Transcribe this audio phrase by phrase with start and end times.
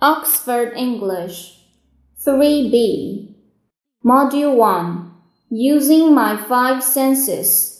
[0.00, 1.60] Oxford English
[2.24, 3.34] 3B
[4.04, 5.10] Module 1
[5.50, 7.74] Using my five senses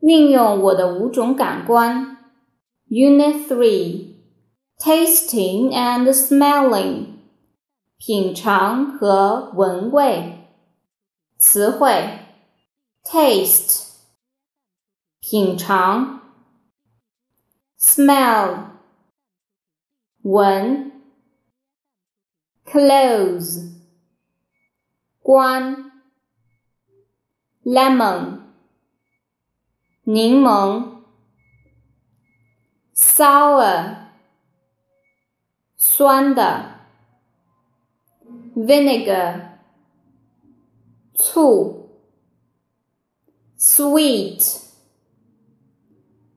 [0.00, 2.18] 运用我的五种感官
[2.88, 4.14] Unit 3
[4.78, 7.06] Tasting and smelling
[7.96, 10.48] 品尝和闻味
[11.38, 12.18] 词汇
[13.02, 13.88] Taste
[15.20, 16.20] 品尝
[17.78, 18.70] Smell
[20.22, 20.97] 闻
[22.68, 23.72] close
[25.22, 25.92] 关
[27.62, 28.40] lemon
[30.02, 31.02] 柠檬
[32.94, 34.08] sour
[35.76, 36.80] 酸的
[38.54, 39.58] vinegar
[41.14, 41.88] 醋
[43.56, 44.60] sweet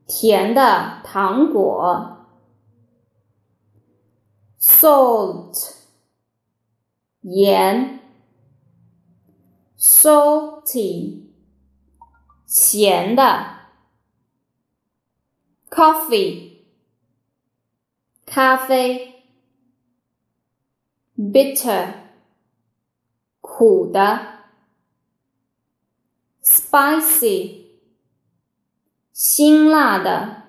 [0.06, 2.26] 甜的糖果
[4.58, 5.78] salt
[7.23, 8.01] 盐
[9.77, 11.29] ，salty，
[12.45, 13.59] 咸的
[15.69, 16.65] ，coffee，
[18.25, 19.23] 咖啡
[21.17, 21.93] ，bitter，
[23.39, 24.43] 苦的
[26.43, 27.67] ，spicy，
[29.13, 30.43] 辛辣的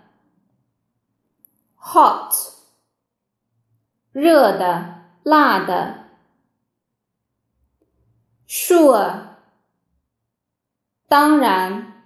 [1.78, 2.34] ，hot，
[4.10, 6.03] 热的，辣的。
[8.53, 9.35] Sure，
[11.07, 12.05] 当然。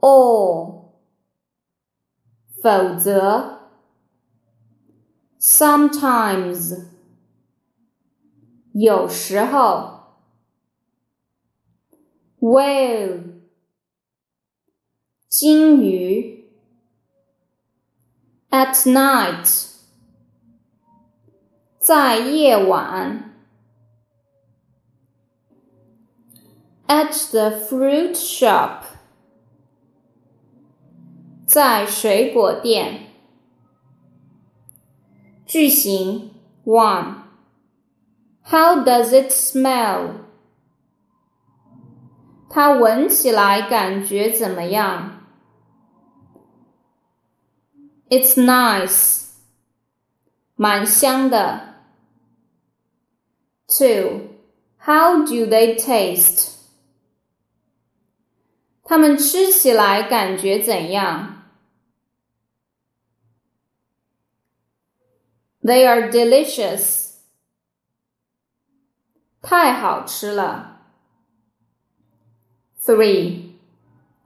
[0.00, 0.92] Or，
[2.62, 3.58] 否则。
[5.40, 6.88] Sometimes，
[8.72, 9.94] 有时候。
[12.40, 13.40] Whale，
[15.28, 16.50] 金鱼。
[18.50, 19.68] At night，
[21.78, 23.31] 在夜晚。
[26.86, 28.82] At the fruit shop，
[31.46, 33.06] 在水果店。
[35.46, 36.34] 句型
[36.64, 37.22] One
[38.44, 40.12] How does it smell？
[42.50, 45.26] 它闻起来感觉怎么样？
[48.08, 49.32] It's nice，
[50.56, 51.74] 蛮香的。
[53.66, 54.28] Two
[54.78, 56.51] How do they taste？
[58.84, 61.34] 它们吃起来感觉怎样？
[65.62, 67.16] They are delicious，
[69.42, 70.80] 太好吃了。
[72.82, 73.52] Three,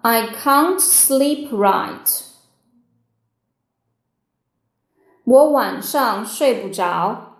[0.02, 2.26] I can't sleep right，
[5.24, 7.35] 我晚上睡不着。